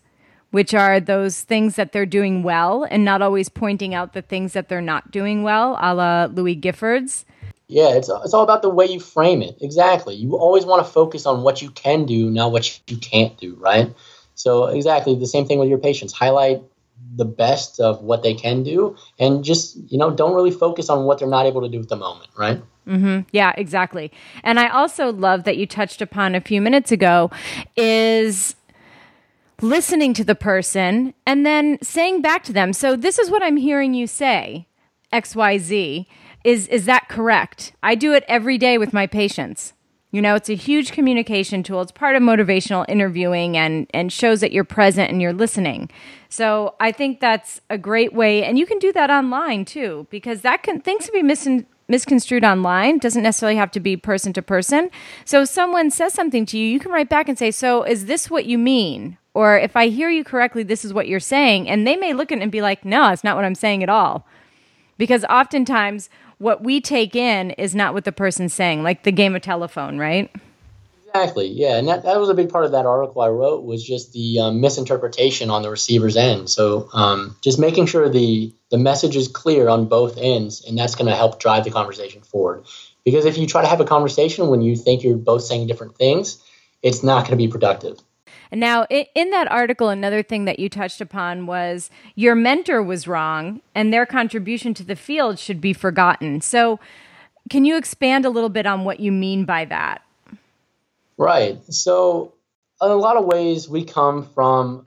[0.54, 4.52] which are those things that they're doing well and not always pointing out the things
[4.52, 7.24] that they're not doing well, a la Louis Giffords.
[7.68, 9.56] Yeah, it's, it's all about the way you frame it.
[9.60, 10.14] Exactly.
[10.14, 13.56] You always want to focus on what you can do, not what you can't do,
[13.56, 13.94] right?
[14.34, 16.12] So, exactly the same thing with your patients.
[16.12, 16.62] Highlight
[17.16, 21.04] the best of what they can do and just, you know, don't really focus on
[21.04, 22.62] what they're not able to do at the moment, right?
[22.86, 23.20] Mm-hmm.
[23.30, 24.12] Yeah, exactly.
[24.42, 27.30] And I also love that you touched upon a few minutes ago
[27.76, 28.56] is
[29.60, 33.56] listening to the person and then saying back to them, so this is what I'm
[33.56, 34.66] hearing you say,
[35.12, 36.06] XYZ.
[36.44, 37.72] Is is that correct?
[37.82, 39.72] I do it every day with my patients.
[40.10, 41.80] You know, it's a huge communication tool.
[41.80, 45.90] It's part of motivational interviewing and and shows that you're present and you're listening.
[46.28, 50.42] So I think that's a great way, and you can do that online too, because
[50.42, 52.98] that can things can be mis- misconstrued online.
[52.98, 54.90] Doesn't necessarily have to be person to person.
[55.24, 58.06] So if someone says something to you, you can write back and say, "So is
[58.06, 61.68] this what you mean?" Or if I hear you correctly, this is what you're saying,
[61.68, 63.82] and they may look at it and be like, "No, it's not what I'm saying
[63.82, 64.26] at all,"
[64.96, 66.08] because oftentimes
[66.44, 69.98] what we take in is not what the person's saying, like the game of telephone,
[69.98, 70.30] right?
[71.08, 71.48] Exactly.
[71.48, 74.12] Yeah, and that, that was a big part of that article I wrote was just
[74.12, 76.50] the um, misinterpretation on the receiver's end.
[76.50, 80.96] So um, just making sure the the message is clear on both ends, and that's
[80.96, 82.66] going to help drive the conversation forward.
[83.06, 85.96] Because if you try to have a conversation when you think you're both saying different
[85.96, 86.42] things,
[86.82, 87.98] it's not going to be productive.
[88.52, 93.60] Now, in that article, another thing that you touched upon was your mentor was wrong
[93.74, 96.40] and their contribution to the field should be forgotten.
[96.40, 96.78] So,
[97.50, 100.02] can you expand a little bit on what you mean by that?
[101.18, 101.62] Right.
[101.72, 102.34] So,
[102.80, 104.86] in a lot of ways, we come from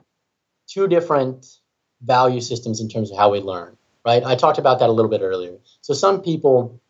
[0.66, 1.46] two different
[2.02, 3.76] value systems in terms of how we learn.
[4.04, 4.24] Right.
[4.24, 5.58] I talked about that a little bit earlier.
[5.82, 6.80] So, some people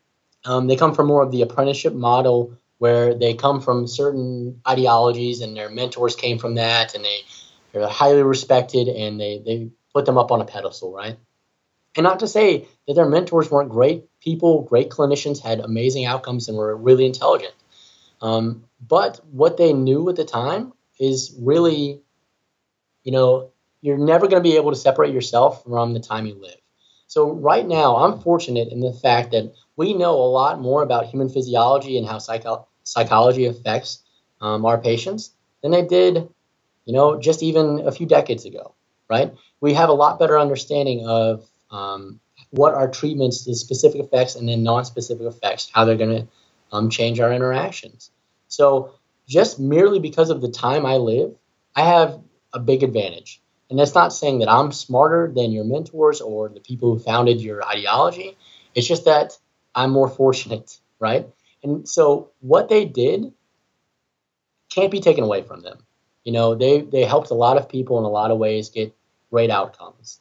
[0.44, 5.40] um, they come from more of the apprenticeship model where they come from certain ideologies
[5.40, 7.20] and their mentors came from that and they
[7.72, 11.18] they're highly respected and they they put them up on a pedestal right?
[11.96, 16.48] And not to say that their mentors weren't great people great clinicians had amazing outcomes
[16.48, 17.54] and were really intelligent.
[18.20, 22.00] Um, but what they knew at the time is really
[23.02, 26.34] you know you're never going to be able to separate yourself from the time you
[26.34, 26.56] live.
[27.08, 31.06] So right now i'm fortunate in the fact that we know a lot more about
[31.06, 34.02] human physiology and how psycho- psychology affects
[34.40, 36.28] um, our patients than they did,
[36.84, 38.74] you know, just even a few decades ago,
[39.10, 39.34] right?
[39.60, 42.20] We have a lot better understanding of um,
[42.50, 46.28] what our treatments, the specific effects, and then non-specific effects, how they're going to
[46.72, 48.10] um, change our interactions.
[48.48, 48.94] So
[49.26, 51.34] just merely because of the time I live,
[51.76, 52.20] I have
[52.52, 53.40] a big advantage.
[53.70, 57.42] And that's not saying that I'm smarter than your mentors or the people who founded
[57.42, 58.38] your ideology.
[58.74, 59.36] It's just that
[59.74, 61.28] I'm more fortunate, right?
[61.62, 63.32] And so what they did
[64.70, 65.78] can't be taken away from them.
[66.24, 68.94] You know, they they helped a lot of people in a lot of ways get
[69.30, 70.20] great outcomes.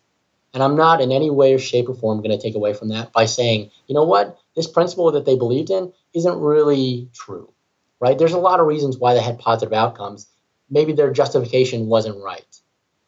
[0.53, 2.89] And I'm not in any way or shape or form going to take away from
[2.89, 7.51] that by saying, you know what, this principle that they believed in isn't really true.
[7.99, 8.17] Right?
[8.17, 10.27] There's a lot of reasons why they had positive outcomes.
[10.69, 12.45] Maybe their justification wasn't right.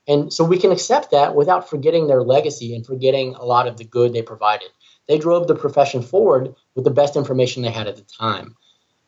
[0.07, 3.77] And so we can accept that without forgetting their legacy and forgetting a lot of
[3.77, 4.69] the good they provided
[5.09, 8.55] they drove the profession forward with the best information they had at the time.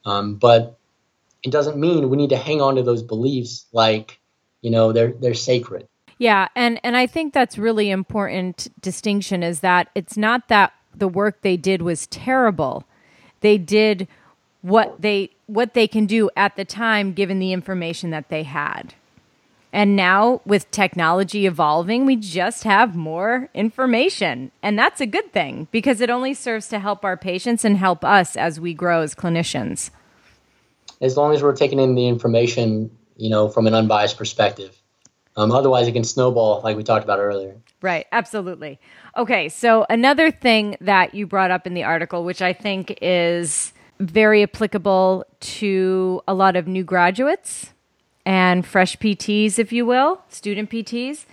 [0.03, 0.77] Um, but
[1.43, 4.19] it doesn't mean we need to hang on to those beliefs like,
[4.61, 5.87] you know, they're they're sacred.
[6.17, 11.07] Yeah, and and I think that's really important distinction is that it's not that the
[11.07, 12.83] work they did was terrible.
[13.41, 14.07] They did
[14.61, 18.95] what they what they can do at the time given the information that they had.
[19.73, 24.51] And now, with technology evolving, we just have more information.
[24.61, 28.03] And that's a good thing because it only serves to help our patients and help
[28.03, 29.89] us as we grow as clinicians.
[30.99, 34.77] As long as we're taking in the information, you know, from an unbiased perspective.
[35.37, 37.55] Um, otherwise, it can snowball, like we talked about earlier.
[37.81, 38.77] Right, absolutely.
[39.15, 43.71] Okay, so another thing that you brought up in the article, which I think is
[43.99, 47.71] very applicable to a lot of new graduates
[48.25, 51.25] and fresh PTs, if you will, student PTs,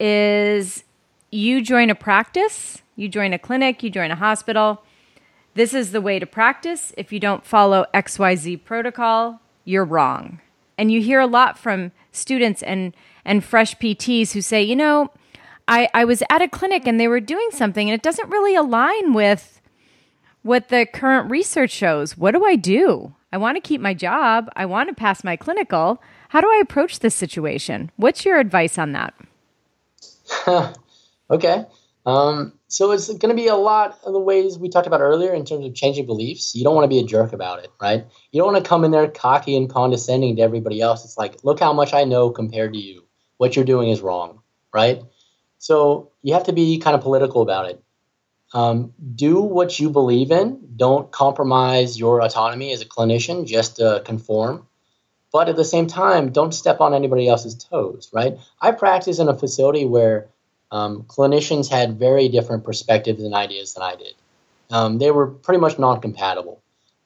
[0.00, 0.84] is
[1.30, 4.82] you join a practice, you join a clinic, you join a hospital.
[5.54, 6.92] This is the way to practice.
[6.96, 10.40] If you don't follow XYZ protocol, you're wrong.
[10.76, 15.10] And you hear a lot from students and, and fresh PTs who say, you know,
[15.68, 18.54] I, I was at a clinic and they were doing something and it doesn't really
[18.54, 19.60] align with
[20.42, 22.18] what the current research shows.
[22.18, 23.14] What do I do?
[23.32, 24.50] I want to keep my job.
[24.56, 26.02] I want to pass my clinical.
[26.32, 27.90] How do I approach this situation?
[27.96, 29.12] What's your advice on that?
[31.30, 31.66] okay.
[32.06, 35.34] Um, so it's going to be a lot of the ways we talked about earlier
[35.34, 36.54] in terms of changing beliefs.
[36.54, 38.06] You don't want to be a jerk about it, right?
[38.30, 41.04] You don't want to come in there cocky and condescending to everybody else.
[41.04, 43.04] It's like, look how much I know compared to you.
[43.36, 44.40] What you're doing is wrong,
[44.72, 45.02] right?
[45.58, 47.84] So you have to be kind of political about it.
[48.54, 50.66] Um, do what you believe in.
[50.76, 54.66] Don't compromise your autonomy as a clinician just to conform.
[55.32, 58.36] But at the same time, don't step on anybody else's toes, right?
[58.60, 60.28] I practice in a facility where
[60.70, 64.14] um, clinicians had very different perspectives and ideas than I did.
[64.70, 66.60] Um, they were pretty much non-compatible.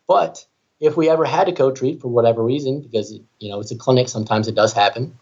[0.08, 0.44] But
[0.80, 4.08] if we ever had to co-treat for whatever reason, because you know it's a clinic,
[4.08, 5.18] sometimes it does happen.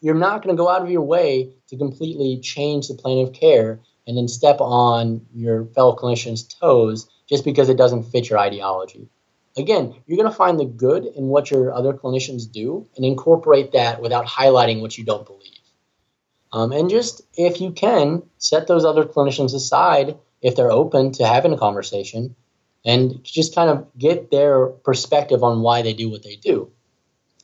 [0.00, 3.32] You're not going to go out of your way to completely change the plan of
[3.32, 8.38] care and then step on your fellow clinician's toes just because it doesn't fit your
[8.38, 9.08] ideology.
[9.56, 13.72] Again, you're going to find the good in what your other clinicians do and incorporate
[13.72, 15.42] that without highlighting what you don't believe.
[16.52, 21.26] Um, and just, if you can, set those other clinicians aside if they're open to
[21.26, 22.34] having a conversation
[22.84, 26.70] and just kind of get their perspective on why they do what they do.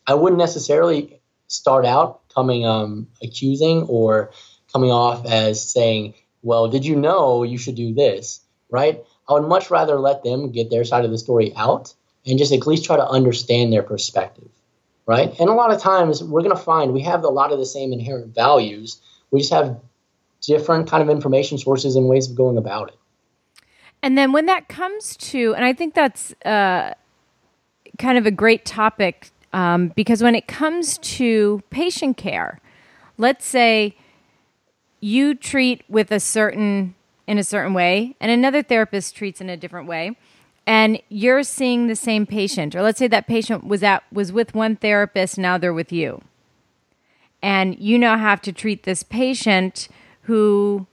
[0.07, 4.31] I wouldn't necessarily start out coming um, accusing or
[4.73, 8.40] coming off as saying, well, did you know you should do this?
[8.71, 9.03] Right?
[9.29, 11.94] I would much rather let them get their side of the story out
[12.29, 14.49] and just at least try to understand their perspective.
[15.07, 15.35] Right?
[15.41, 17.67] And a lot of times we're going to find we have a lot of the
[17.67, 19.01] same inherent values.
[19.31, 19.81] We just have
[20.43, 22.99] different kind of information sources and ways of going about it.
[24.03, 26.93] And then when that comes to, and I think that's uh,
[27.99, 32.61] kind of a great topic um, because when it comes to patient care,
[33.17, 33.97] let's say
[35.01, 36.95] you treat with a certain
[37.27, 40.17] in a certain way and another therapist treats in a different way
[40.68, 44.54] and you're seeing the same patient or let's say that patient was at was with
[44.54, 46.20] one therapist now they're with you
[47.42, 49.88] and you now have to treat this patient
[50.22, 50.87] who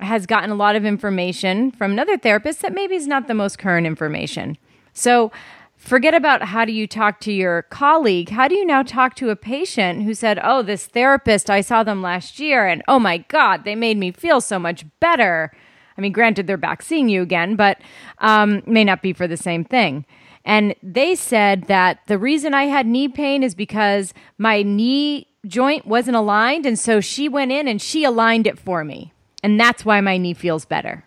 [0.00, 3.58] has gotten a lot of information from another therapist that maybe is not the most
[3.58, 4.56] current information
[4.94, 5.30] so
[5.78, 8.30] Forget about how do you talk to your colleague.
[8.30, 11.84] How do you now talk to a patient who said, Oh, this therapist, I saw
[11.84, 15.52] them last year, and oh my God, they made me feel so much better.
[15.98, 17.78] I mean, granted, they're back seeing you again, but
[18.18, 20.06] um, may not be for the same thing.
[20.44, 25.86] And they said that the reason I had knee pain is because my knee joint
[25.86, 26.64] wasn't aligned.
[26.64, 29.12] And so she went in and she aligned it for me.
[29.42, 31.04] And that's why my knee feels better.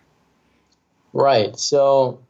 [1.12, 1.58] Right.
[1.58, 2.20] So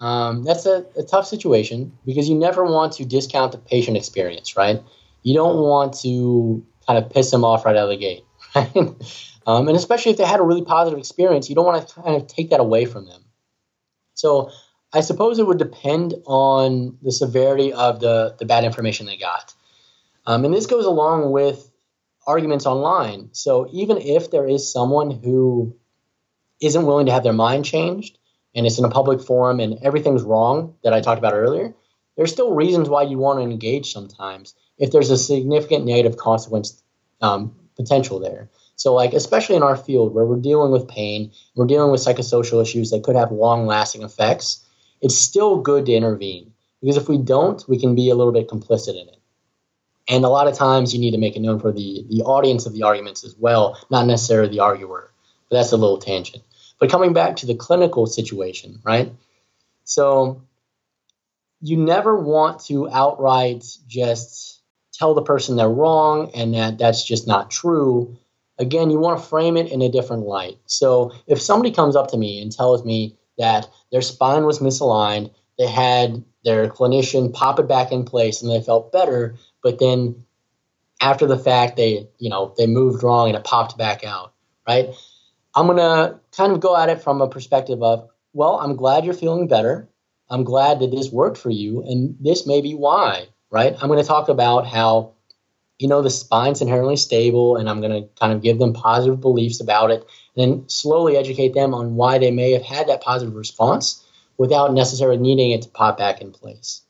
[0.00, 4.56] um, that's a, a, tough situation because you never want to discount the patient experience,
[4.56, 4.82] right?
[5.22, 8.76] You don't want to kind of piss them off right out of the gate, right?
[9.48, 12.16] Um, and especially if they had a really positive experience, you don't want to kind
[12.16, 13.24] of take that away from them.
[14.12, 14.50] So
[14.92, 19.54] I suppose it would depend on the severity of the, the bad information they got.
[20.26, 21.70] Um, and this goes along with
[22.26, 23.30] arguments online.
[23.32, 25.74] So even if there is someone who
[26.60, 28.18] isn't willing to have their mind changed,
[28.54, 31.74] and it's in a public forum and everything's wrong that I talked about earlier,
[32.18, 36.82] there's still reasons why you want to engage sometimes if there's a significant negative consequence
[37.22, 38.50] um, potential there.
[38.78, 42.62] So, like, especially in our field where we're dealing with pain, we're dealing with psychosocial
[42.62, 44.64] issues that could have long lasting effects,
[45.00, 48.48] it's still good to intervene because if we don't, we can be a little bit
[48.48, 49.18] complicit in it.
[50.08, 52.66] And a lot of times you need to make it known for the, the audience
[52.66, 55.10] of the arguments as well, not necessarily the arguer.
[55.50, 56.44] But that's a little tangent.
[56.78, 59.12] But coming back to the clinical situation, right?
[59.82, 60.42] So
[61.60, 64.62] you never want to outright just
[64.92, 68.16] tell the person they're wrong and that that's just not true.
[68.58, 70.58] Again, you want to frame it in a different light.
[70.66, 75.32] So if somebody comes up to me and tells me that their spine was misaligned,
[75.58, 80.24] they had their clinician pop it back in place and they felt better, but then
[81.00, 84.32] after the fact they you know they moved wrong and it popped back out
[84.66, 84.88] right?
[85.54, 89.04] I'm going to kind of go at it from a perspective of well i'm glad
[89.04, 89.88] you're feeling better.
[90.30, 93.74] I'm glad that this worked for you and this may be why right?
[93.80, 95.14] I'm going to talk about how
[95.78, 99.20] you know the spine's inherently stable and i'm going to kind of give them positive
[99.20, 100.04] beliefs about it
[100.36, 104.04] and then slowly educate them on why they may have had that positive response
[104.36, 106.82] without necessarily needing it to pop back in place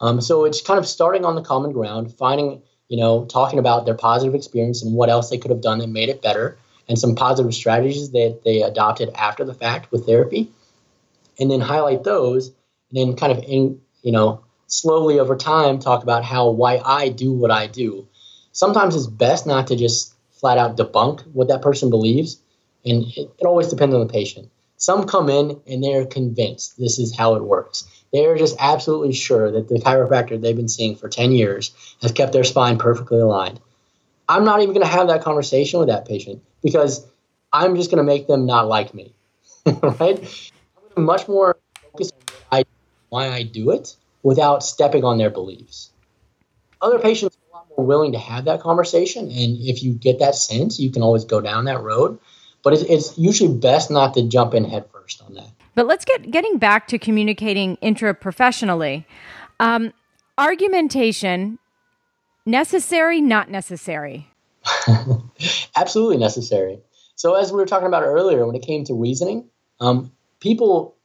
[0.00, 2.62] um, so it's kind of starting on the common ground finding
[2.92, 5.88] you know, talking about their positive experience and what else they could have done that
[5.88, 6.58] made it better,
[6.90, 10.50] and some positive strategies that they adopted after the fact with therapy,
[11.40, 12.54] and then highlight those, and
[12.92, 17.32] then kind of in, you know, slowly over time talk about how why I do
[17.32, 18.06] what I do.
[18.52, 22.40] Sometimes it's best not to just flat out debunk what that person believes,
[22.84, 24.50] and it, it always depends on the patient.
[24.76, 27.84] Some come in and they're convinced this is how it works.
[28.12, 31.72] They're just absolutely sure that the chiropractor they've been seeing for 10 years
[32.02, 33.60] has kept their spine perfectly aligned.
[34.28, 37.06] I'm not even going to have that conversation with that patient because
[37.52, 39.14] I'm just going to make them not like me.
[39.82, 40.50] right?
[40.96, 41.58] I'm much more
[41.92, 42.14] focused
[42.50, 42.64] on I,
[43.08, 45.90] why I do it without stepping on their beliefs.
[46.80, 47.36] Other patients
[47.78, 50.78] are a lot more willing to have that conversation, and if you get that sense,
[50.78, 52.18] you can always go down that road.
[52.62, 55.50] But it's, it's usually best not to jump in headfirst on that.
[55.74, 59.04] But let's get getting back to communicating intraprofessionally.
[59.58, 59.92] Um,
[60.38, 61.58] argumentation
[62.46, 64.28] necessary, not necessary.
[65.76, 66.80] Absolutely necessary.
[67.16, 69.48] So, as we were talking about earlier, when it came to reasoning,
[69.80, 70.96] um, people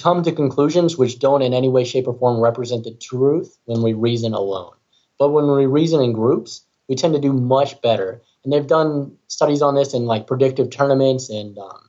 [0.00, 3.82] come to conclusions which don't in any way, shape, or form represent the truth when
[3.82, 4.72] we reason alone.
[5.18, 8.22] But when we reason in groups, we tend to do much better.
[8.44, 11.88] And they've done studies on this in like predictive tournaments and um,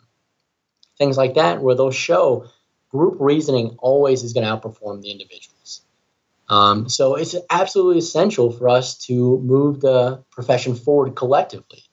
[0.97, 2.47] things like that, where they'll show
[2.89, 5.81] group reasoning always is going to outperform the individuals.
[6.49, 11.83] Um, so it's absolutely essential for us to move the profession forward collectively.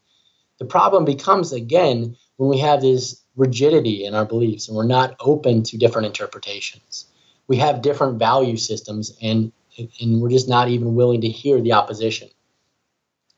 [0.58, 5.16] The problem becomes, again, when we have this rigidity in our beliefs and we're not
[5.20, 7.06] open to different interpretations.
[7.48, 9.52] We have different value systems and,
[10.00, 12.28] and we're just not even willing to hear the opposition.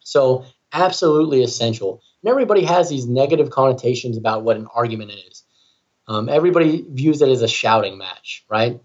[0.01, 2.03] So, absolutely essential.
[2.23, 5.45] And everybody has these negative connotations about what an argument is.
[6.09, 8.81] Um, everybody views it as a shouting match, right?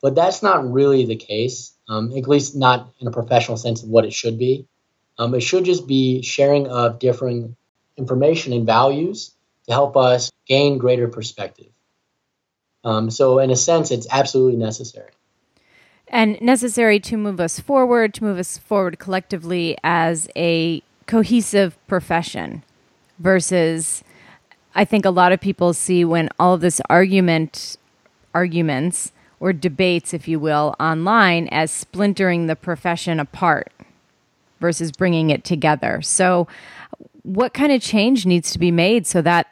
[0.00, 3.88] But that's not really the case, um, at least not in a professional sense of
[3.88, 4.66] what it should be.
[5.18, 7.56] Um, it should just be sharing of different
[7.96, 9.34] information and values
[9.66, 11.68] to help us gain greater perspective.
[12.84, 15.12] Um, so, in a sense, it's absolutely necessary.
[16.12, 22.62] And necessary to move us forward, to move us forward collectively as a cohesive profession
[23.18, 24.04] versus
[24.74, 27.76] I think a lot of people see when all of this argument,
[28.34, 33.72] arguments or debates, if you will, online as splintering the profession apart
[34.60, 36.00] versus bringing it together.
[36.00, 36.46] So,
[37.22, 39.48] what kind of change needs to be made so that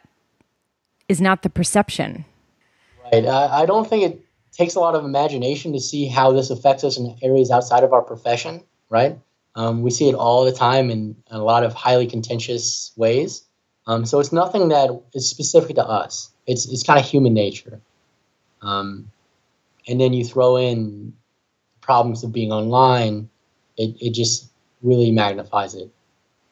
[1.07, 2.25] is not the perception?
[3.11, 3.25] Right.
[3.25, 4.25] I, I don't think it
[4.61, 7.93] takes a lot of imagination to see how this affects us in areas outside of
[7.93, 9.17] our profession, right?
[9.55, 13.43] Um, we see it all the time in, in a lot of highly contentious ways.
[13.87, 16.31] Um, so it's nothing that is specific to us.
[16.45, 17.81] It's it's kind of human nature.
[18.61, 19.11] Um,
[19.87, 21.13] and then you throw in
[21.81, 23.29] problems of being online,
[23.77, 24.47] it, it just
[24.83, 25.89] really magnifies it.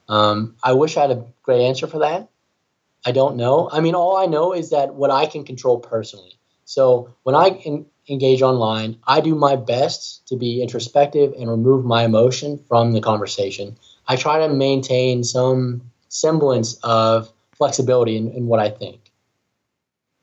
[0.07, 2.27] Um, I wish I had a great answer for that.
[3.05, 3.69] I don't know.
[3.71, 6.39] I mean, all I know is that what I can control personally.
[6.65, 7.51] So when I
[8.09, 13.01] engage online, I do my best to be introspective and remove my emotion from the
[13.01, 13.77] conversation.
[14.07, 19.11] I try to maintain some semblance of flexibility in, in what I think.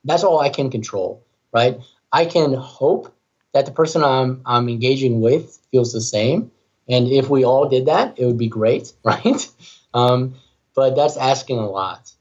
[0.04, 1.22] That's all I can control,
[1.52, 1.78] right?
[2.12, 3.12] I can hope
[3.52, 6.50] that the person I'm, I'm engaging with feels the same.
[6.88, 9.48] And if we all did that, it would be great, right?
[9.94, 10.34] Um,
[10.74, 12.12] but that's asking a lot.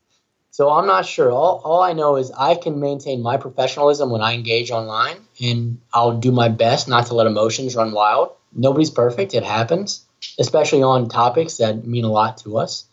[0.56, 1.34] So I'm not sure.
[1.34, 5.82] All, all I know is I can maintain my professionalism when I engage online, and
[5.94, 8.32] I'll do my best not to let emotions run wild.
[8.54, 10.06] Nobody's perfect, it happens,
[10.40, 12.86] especially on topics that mean a lot to us.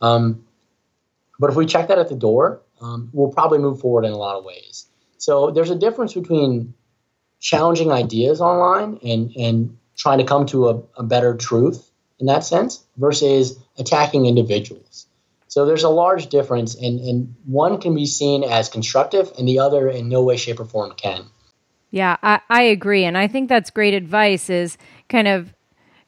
[0.00, 0.46] Um,
[1.40, 4.16] but if we check that at the door, um, we'll probably move forward in a
[4.16, 4.86] lot of ways.
[5.18, 6.72] So there's a difference between
[7.40, 11.90] challenging ideas online and, and trying to come to a, a better truth
[12.20, 15.08] in that sense versus attacking individuals.
[15.52, 19.58] So there's a large difference, and, and one can be seen as constructive, and the
[19.58, 21.26] other in no way, shape, or form can.
[21.90, 24.48] Yeah, I, I agree, and I think that's great advice.
[24.48, 24.78] Is
[25.10, 25.52] kind of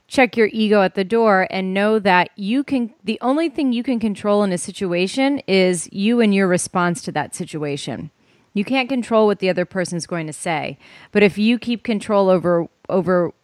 [0.08, 3.82] check your ego at the door and know that you can the only thing you
[3.82, 8.10] can control in a situation is you and your response to that situation.
[8.54, 10.78] You can't control what the other person's going to say,
[11.12, 13.34] but if you keep control over over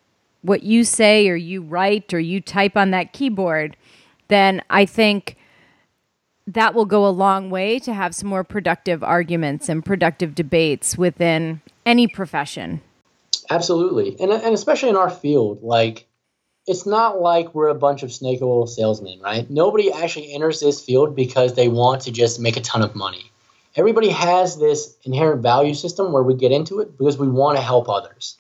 [0.40, 3.76] what you say or you write or you type on that keyboard,
[4.28, 5.36] then I think
[6.46, 10.98] that will go a long way to have some more productive arguments and productive debates
[10.98, 12.80] within any profession.
[13.48, 14.16] Absolutely.
[14.20, 16.06] And, and especially in our field, like,
[16.66, 19.48] it's not like we're a bunch of snake oil salesmen, right?
[19.50, 23.30] Nobody actually enters this field because they want to just make a ton of money.
[23.76, 27.62] Everybody has this inherent value system where we get into it because we want to
[27.62, 28.36] help others.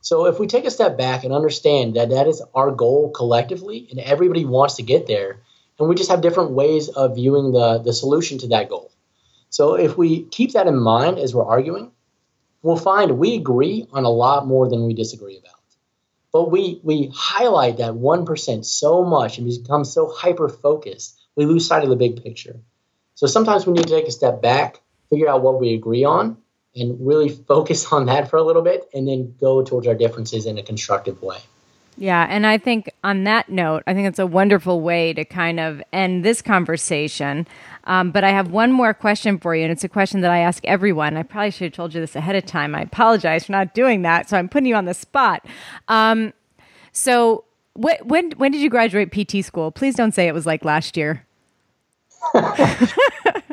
[0.00, 3.88] So if we take a step back and understand that that is our goal collectively
[3.90, 5.40] and everybody wants to get there,
[5.78, 8.90] and we just have different ways of viewing the, the solution to that goal.
[9.50, 11.92] So if we keep that in mind as we're arguing,
[12.62, 15.52] we'll find we agree on a lot more than we disagree about.
[16.32, 21.66] But we we highlight that 1% so much and become so hyper focused, we lose
[21.66, 22.56] sight of the big picture.
[23.14, 26.36] So sometimes we need to take a step back, figure out what we agree on,
[26.74, 30.44] and really focus on that for a little bit, and then go towards our differences
[30.44, 31.38] in a constructive way.
[31.98, 35.58] Yeah, and I think on that note, I think it's a wonderful way to kind
[35.58, 37.46] of end this conversation.
[37.84, 40.38] Um, but I have one more question for you, and it's a question that I
[40.38, 41.16] ask everyone.
[41.16, 42.74] I probably should have told you this ahead of time.
[42.74, 45.46] I apologize for not doing that, so I'm putting you on the spot.
[45.88, 46.34] Um,
[46.92, 47.44] so,
[47.74, 49.70] wh- when when did you graduate PT school?
[49.70, 51.24] Please don't say it was like last year.
[52.34, 53.44] Graduated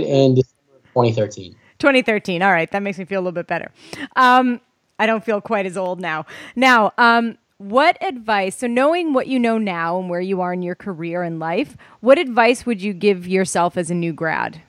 [0.00, 1.56] in December of 2013.
[1.78, 2.42] 2013.
[2.42, 3.72] All right, that makes me feel a little bit better.
[4.14, 4.60] Um,
[5.00, 6.26] I don't feel quite as old now.
[6.54, 10.62] Now, um, what advice, so knowing what you know now and where you are in
[10.62, 14.60] your career and life, what advice would you give yourself as a new grad?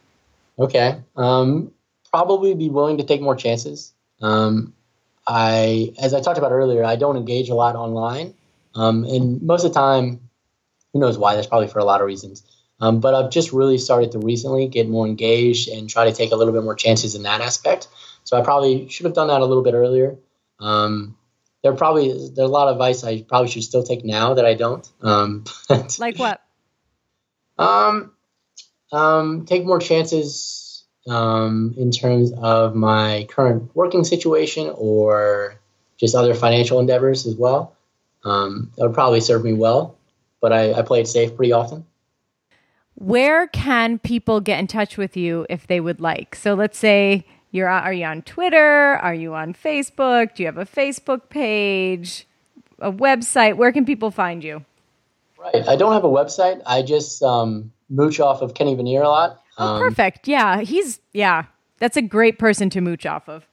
[0.58, 1.02] Okay.
[1.18, 1.72] Um,
[2.12, 3.94] probably be willing to take more chances.
[4.22, 4.74] Um,
[5.28, 8.34] I, as I talked about earlier, I don't engage a lot online.
[8.74, 10.30] Um, and most of the time,
[10.94, 11.36] who knows why?
[11.36, 12.44] That's probably for a lot of reasons.
[12.80, 16.32] Um, but I've just really started to recently get more engaged and try to take
[16.32, 17.88] a little bit more chances in that aspect.
[18.24, 20.16] So I probably should have done that a little bit earlier.
[20.60, 21.18] Um,
[21.64, 24.46] there probably there are a lot of advice I probably should still take now that
[24.46, 24.88] I don't.
[25.02, 26.42] Um, but, like what?
[27.58, 28.14] Um,
[28.92, 35.60] um, take more chances um, in terms of my current working situation or
[35.98, 37.76] just other financial endeavors as well.
[38.24, 39.98] Um, that would probably serve me well,
[40.42, 41.86] but I, I play it safe pretty often.
[42.96, 46.36] Where can people get in touch with you if they would like?
[46.36, 48.58] So let's say you're are you on Twitter?
[48.58, 50.36] Are you on Facebook?
[50.36, 52.28] Do you have a Facebook page?
[52.80, 53.58] A website?
[53.58, 54.66] Where can people find you?
[55.38, 55.68] Right.
[55.68, 56.62] I don't have a website.
[56.66, 59.42] I just um, mooch off of Kenny Venere a lot.
[59.58, 60.28] Oh, um, perfect.
[60.28, 61.46] Yeah, he's yeah.
[61.80, 63.46] That's a great person to mooch off of.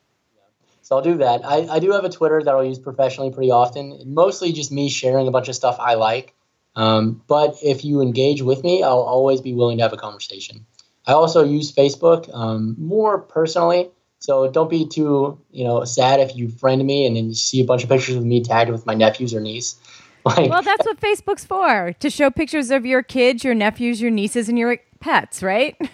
[0.83, 1.45] So I'll do that.
[1.45, 4.01] I, I do have a Twitter that I'll use professionally pretty often.
[4.07, 6.35] Mostly just me sharing a bunch of stuff I like.
[6.77, 10.65] Um, but if you engage with me, I'll always be willing to have a conversation.
[11.09, 13.91] I also use Facebook um, more personally.
[14.21, 17.61] So don't be too, you know, sad if you friend me and then you see
[17.63, 19.77] a bunch of pictures of me tagged with my nephews or niece.
[20.25, 24.11] Like, well, that's what Facebook's for to show pictures of your kids, your nephews, your
[24.11, 25.75] nieces, and your pets, right?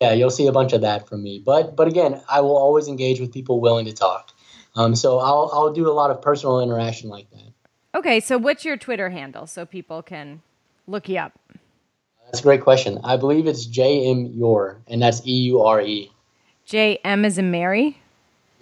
[0.00, 1.42] Yeah, you'll see a bunch of that from me.
[1.44, 4.30] But but again, I will always engage with people willing to talk.
[4.76, 7.50] Um, so I'll I'll do a lot of personal interaction like that.
[7.94, 10.42] Okay, so what's your Twitter handle so people can
[10.86, 11.32] look you up?
[12.26, 12.98] That's a great question.
[13.04, 16.10] I believe it's JM Eure, and that's E U R E.
[16.64, 17.98] J M is in Mary?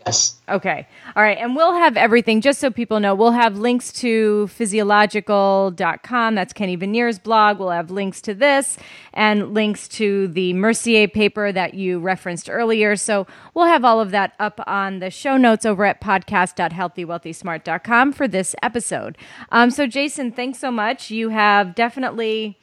[0.06, 0.36] Yes.
[0.50, 0.86] Okay.
[1.16, 1.38] All right.
[1.38, 6.34] And we'll have everything, just so people know, we'll have links to physiological.com.
[6.34, 7.58] That's Kenny Venere's blog.
[7.58, 8.76] We'll have links to this
[9.14, 12.96] and links to the Mercier paper that you referenced earlier.
[12.96, 18.28] So we'll have all of that up on the show notes over at podcast.healthywealthysmart.com for
[18.28, 19.16] this episode.
[19.50, 21.10] Um, so, Jason, thanks so much.
[21.10, 22.58] You have definitely